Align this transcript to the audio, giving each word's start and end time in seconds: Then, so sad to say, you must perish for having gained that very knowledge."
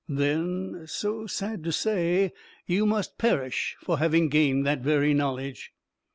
Then, 0.09 0.85
so 0.87 1.27
sad 1.27 1.63
to 1.63 1.71
say, 1.71 2.33
you 2.65 2.87
must 2.87 3.19
perish 3.19 3.75
for 3.83 3.99
having 3.99 4.29
gained 4.29 4.65
that 4.65 4.79
very 4.81 5.13
knowledge." 5.13 5.73